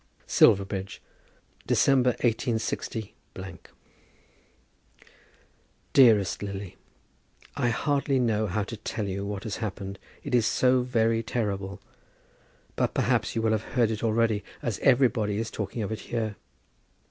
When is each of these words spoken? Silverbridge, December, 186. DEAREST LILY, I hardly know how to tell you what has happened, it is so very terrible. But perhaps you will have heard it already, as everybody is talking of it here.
Silverbridge, 0.25 0.99
December, 1.67 2.15
186. 2.23 2.89
DEAREST 5.93 6.41
LILY, 6.41 6.75
I 7.55 7.69
hardly 7.69 8.17
know 8.17 8.47
how 8.47 8.63
to 8.63 8.77
tell 8.77 9.07
you 9.07 9.23
what 9.23 9.43
has 9.43 9.57
happened, 9.57 9.99
it 10.23 10.33
is 10.33 10.47
so 10.47 10.81
very 10.81 11.21
terrible. 11.21 11.79
But 12.75 12.95
perhaps 12.95 13.35
you 13.35 13.43
will 13.43 13.51
have 13.51 13.61
heard 13.77 13.91
it 13.91 14.03
already, 14.03 14.43
as 14.63 14.79
everybody 14.79 15.37
is 15.37 15.51
talking 15.51 15.83
of 15.83 15.91
it 15.91 15.99
here. 15.99 16.35